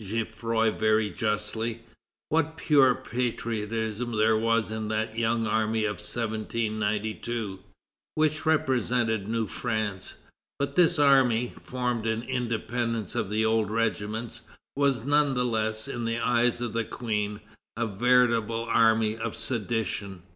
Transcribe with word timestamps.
Geffroy 0.00 0.72
very 0.76 1.08
justly, 1.08 1.82
"what 2.30 2.56
pure 2.56 2.96
patriotism 2.96 4.10
there 4.16 4.36
was 4.36 4.72
in 4.72 4.88
that 4.88 5.16
young 5.16 5.46
army 5.46 5.84
of 5.84 6.00
1792, 6.00 7.60
which 8.16 8.44
represented 8.44 9.28
new 9.28 9.46
France. 9.46 10.14
But 10.58 10.74
this 10.74 10.98
army, 10.98 11.54
formed 11.62 12.06
in 12.06 12.22
independence 12.24 13.14
of 13.14 13.28
the 13.30 13.44
old 13.44 13.70
regiments, 13.70 14.40
was 14.74 15.04
none 15.04 15.34
the 15.34 15.44
less, 15.44 15.86
in 15.86 16.06
the 16.06 16.18
eyes 16.18 16.60
of 16.60 16.72
the 16.72 16.82
Queen, 16.84 17.38
a 17.76 17.86
veritable 17.86 18.64
army 18.64 19.16
of 19.16 19.36
sedition. 19.36 20.22